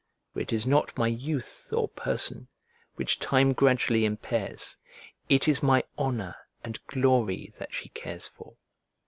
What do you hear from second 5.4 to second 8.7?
is my honour and glory that she cares for.